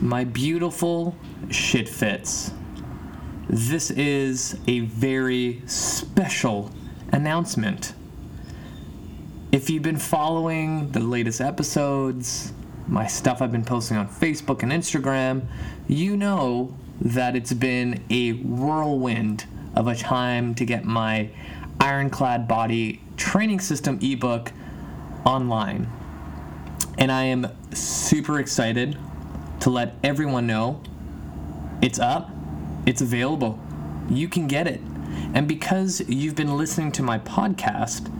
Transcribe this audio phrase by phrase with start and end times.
[0.00, 1.16] My beautiful
[1.50, 2.52] shit fits.
[3.50, 6.70] This is a very special
[7.10, 7.94] announcement.
[9.50, 12.52] If you've been following the latest episodes,
[12.86, 15.46] my stuff I've been posting on Facebook and Instagram,
[15.88, 21.28] you know that it's been a whirlwind of a time to get my
[21.80, 24.52] Ironclad Body Training System ebook
[25.24, 25.90] online.
[26.98, 28.96] And I am super excited
[29.60, 30.80] to let everyone know
[31.80, 32.30] it's up,
[32.86, 33.58] it's available.
[34.08, 34.80] You can get it.
[35.34, 38.12] And because you've been listening to my podcast,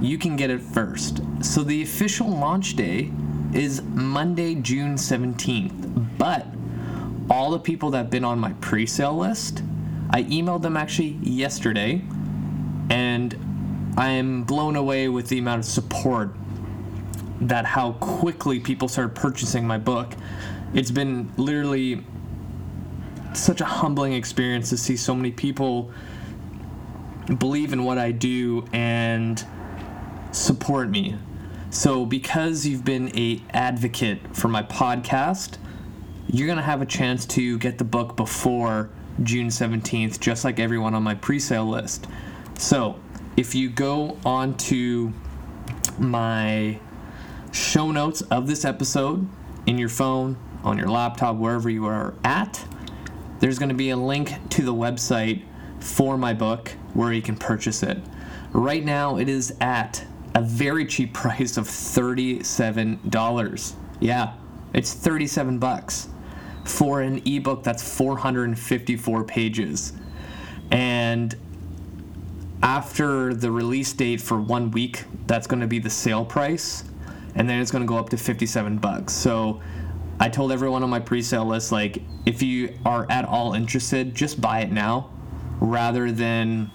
[0.00, 1.20] you can get it first.
[1.40, 3.10] So the official launch day
[3.52, 6.18] is Monday, June 17th.
[6.18, 6.46] But
[7.30, 9.62] all the people that have been on my pre sale list,
[10.10, 12.02] I emailed them actually yesterday,
[12.90, 16.34] and I am blown away with the amount of support
[17.40, 20.14] that how quickly people started purchasing my book.
[20.74, 22.04] It's been literally
[23.34, 25.90] such a humbling experience to see so many people
[27.38, 29.44] believe in what I do and
[30.32, 31.16] support me.
[31.70, 35.56] So because you've been a advocate for my podcast,
[36.28, 38.90] you're going to have a chance to get the book before
[39.22, 42.06] June 17th just like everyone on my pre-sale list.
[42.58, 42.98] So,
[43.36, 45.12] if you go on to
[45.98, 46.78] my
[47.50, 49.26] show notes of this episode
[49.66, 52.64] in your phone, on your laptop, wherever you are at,
[53.40, 55.42] there's going to be a link to the website
[55.80, 57.98] for my book where you can purchase it.
[58.52, 63.74] Right now, it is at a very cheap price of $37.
[64.00, 64.34] Yeah,
[64.72, 66.08] it's 37 bucks
[66.64, 69.92] for an ebook that's 454 pages.
[70.70, 71.34] And
[72.62, 76.84] after the release date for one week, that's going to be the sale price,
[77.34, 79.12] and then it's going to go up to 57 bucks.
[79.12, 79.60] So
[80.22, 84.40] I told everyone on my pre-sale list, like, if you are at all interested, just
[84.40, 85.10] buy it now,
[85.58, 86.70] rather than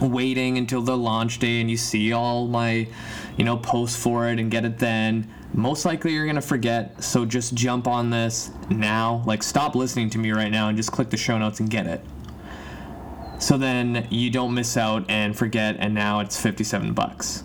[0.00, 2.88] waiting until the launch day and you see all my,
[3.36, 5.32] you know, posts for it and get it then.
[5.54, 9.22] Most likely you're gonna forget, so just jump on this now.
[9.26, 11.86] Like, stop listening to me right now and just click the show notes and get
[11.86, 12.04] it
[13.38, 17.42] so then you don't miss out and forget and now it's 57 bucks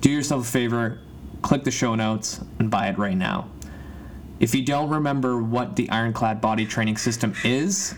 [0.00, 1.00] do yourself a favor
[1.42, 3.48] click the show notes and buy it right now
[4.40, 7.94] if you don't remember what the ironclad body training system is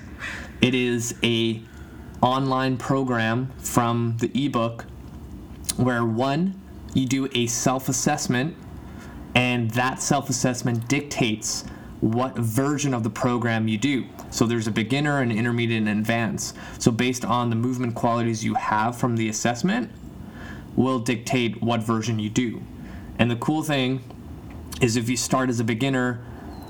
[0.61, 1.63] it is a
[2.23, 4.87] online program from the ebook
[5.77, 6.61] where one
[6.95, 8.57] you do a self-assessment
[9.35, 11.65] and that self-assessment dictates
[12.01, 14.07] what version of the program you do.
[14.31, 16.57] So there's a beginner, an intermediate, and advanced.
[16.79, 19.91] So based on the movement qualities you have from the assessment,
[20.77, 22.63] will dictate what version you do.
[23.19, 24.03] And the cool thing
[24.81, 26.21] is if you start as a beginner,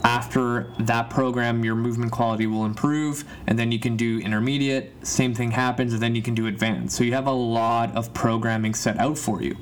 [0.04, 4.92] after that program, your movement quality will improve, and then you can do intermediate.
[5.06, 6.94] Same thing happens, and then you can do advanced.
[6.94, 9.56] So you have a lot of programming set out for you.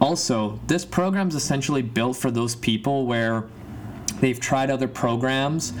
[0.00, 3.44] Also, this program is essentially built for those people where
[4.20, 5.72] they've tried other programs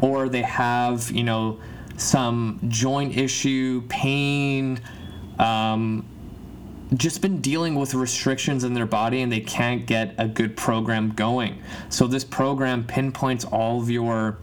[0.00, 1.60] or they have, you know,
[1.98, 4.80] some joint issue, pain,
[5.38, 6.06] um,
[6.94, 11.10] just been dealing with restrictions in their body and they can't get a good program
[11.10, 11.60] going.
[11.88, 14.38] So this program pinpoints all of your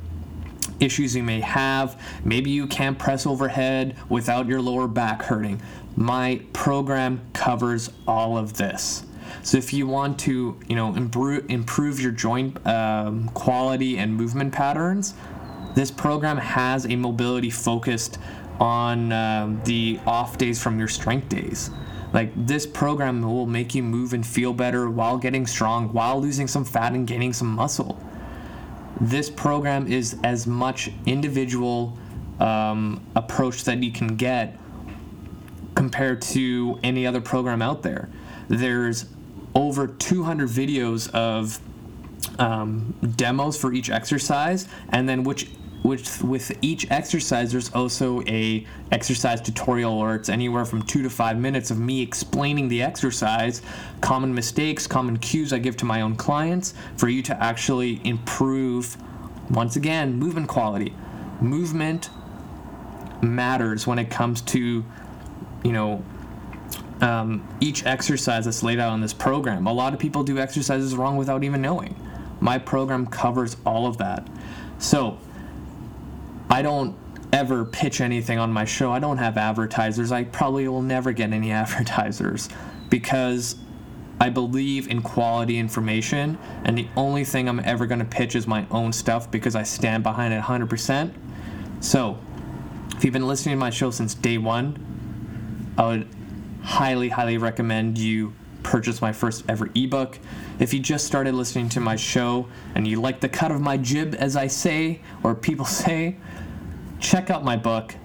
[0.80, 2.02] issues you may have.
[2.24, 5.62] Maybe you can't press overhead without your lower back hurting.
[5.96, 9.06] My program covers all of this.
[9.42, 14.54] So if you want to, you know, improve improve your joint um, quality and movement
[14.54, 15.14] patterns,
[15.76, 18.20] this program has a mobility focused
[18.60, 21.72] on um, the off days from your strength days.
[22.14, 26.48] Like this program will make you move and feel better while getting strong, while losing
[26.48, 28.00] some fat and gaining some muscle.
[29.02, 31.98] This program is as much individual
[32.40, 34.58] um, approach that you can get
[35.74, 38.10] compared to any other program out there.
[38.48, 39.08] There's
[39.56, 41.60] over 200 videos of
[42.40, 45.50] um, demos for each exercise, and then which
[45.84, 51.10] which with each exercise there's also a exercise tutorial or it's anywhere from two to
[51.10, 53.62] five minutes of me explaining the exercise
[54.02, 58.98] common mistakes common cues i give to my own clients for you to actually improve
[59.52, 60.94] once again movement quality
[61.42, 62.10] movement
[63.22, 64.84] matters when it comes to
[65.64, 66.04] you know
[67.02, 69.68] um, each exercise that's laid out in this program.
[69.68, 71.96] A lot of people do exercises wrong without even knowing.
[72.40, 74.28] My program covers all of that.
[74.80, 75.18] So
[76.54, 76.96] I don't
[77.32, 78.92] ever pitch anything on my show.
[78.92, 80.12] I don't have advertisers.
[80.12, 82.48] I probably will never get any advertisers
[82.92, 83.56] because
[84.22, 88.46] I believe in quality information, and the only thing I'm ever going to pitch is
[88.46, 91.12] my own stuff because I stand behind it 100%.
[91.80, 92.20] So,
[92.96, 96.08] if you've been listening to my show since day one, I would
[96.62, 98.32] highly, highly recommend you
[98.64, 100.18] purchase my first ever ebook.
[100.60, 103.78] If you just started listening to my show and you like the cut of my
[103.78, 106.16] jib, as I say, or people say,
[107.00, 107.96] check out my book,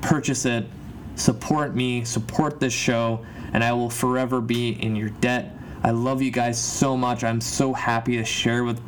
[0.00, 0.66] purchase it,
[1.14, 5.56] support me, support this show, and I will forever be in your debt.
[5.84, 7.24] I love you guys so much.
[7.24, 8.80] I'm so happy to share with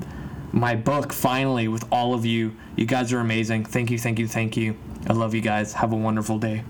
[0.53, 2.55] my book finally with all of you.
[2.77, 3.65] You guys are amazing.
[3.65, 4.77] Thank you, thank you, thank you.
[5.09, 5.73] I love you guys.
[5.75, 6.65] Have a wonderful day.